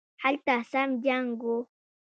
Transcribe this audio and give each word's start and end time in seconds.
هلته 0.23 0.55
سم 0.71 0.89
جنګ 1.03 1.27
وو 1.45 1.57